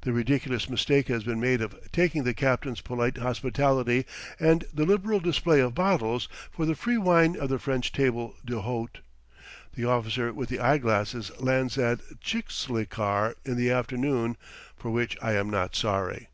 [0.00, 4.06] The ridiculous mistake has been made of taking the captain's polite hospitality
[4.38, 9.00] and the liberal display of bottles for the free wine of the French table d'hote.
[9.74, 14.38] The officer with the eyeglasses lands at Tchislikar in the afternoon,
[14.78, 16.30] for which I am not sorry.